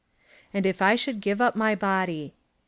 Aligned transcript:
And 0.51 0.65
if 0.65 0.81
I 0.81 0.95
shoidd 0.95 1.19
give 1.19 1.41
up 1.41 1.55
my 1.55 1.75
body. 1.75 2.33